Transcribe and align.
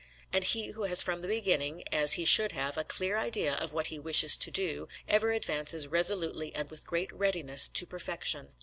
And 0.33 0.43
he 0.43 0.71
who 0.71 0.85
has 0.85 1.03
from 1.03 1.21
the 1.21 1.27
beginning, 1.27 1.83
as 1.91 2.13
he 2.13 2.25
should 2.25 2.53
have, 2.53 2.75
a 2.75 2.83
clear 2.83 3.19
idea 3.19 3.53
of 3.53 3.71
what 3.71 3.85
he 3.93 3.99
wishes 3.99 4.35
to 4.35 4.49
do, 4.49 4.87
ever 5.07 5.31
advances 5.31 5.87
resolutely 5.87 6.55
and 6.55 6.71
with 6.71 6.87
great 6.87 7.13
readiness 7.13 7.67
to 7.67 7.85
perfection. 7.85 8.47